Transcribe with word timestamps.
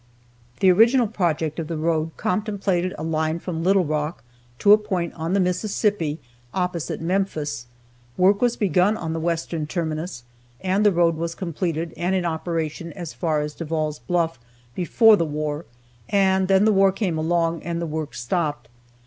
The 0.61 0.71
original 0.71 1.05
project 1.05 1.59
of 1.59 1.67
the 1.67 1.77
road 1.77 2.17
contemplated 2.17 2.95
a 2.97 3.03
line 3.03 3.37
from 3.37 3.63
Little 3.63 3.85
Rock 3.85 4.23
to 4.57 4.73
a 4.73 4.77
point 4.79 5.13
on 5.13 5.33
the 5.33 5.39
Mississippi 5.39 6.19
opposite 6.55 6.99
Memphis. 7.01 7.67
Work 8.17 8.41
was 8.41 8.57
begun 8.57 8.97
on 8.97 9.13
the 9.13 9.19
western 9.19 9.67
terminus, 9.67 10.23
and 10.59 10.83
the 10.83 10.91
road 10.91 11.17
was 11.17 11.35
completed 11.35 11.93
and 11.95 12.15
in 12.15 12.25
operation 12.25 12.91
as 12.93 13.13
far 13.13 13.41
as 13.41 13.53
Devall's 13.53 13.99
Bluff 13.99 14.39
before 14.73 15.15
the 15.17 15.23
war, 15.23 15.67
and 16.09 16.47
then 16.47 16.65
the 16.65 16.73
war 16.73 16.91
came 16.91 17.19
along 17.19 17.61
and 17.61 17.79
the 17.79 17.85
work 17.85 18.15
stopped. 18.15 18.69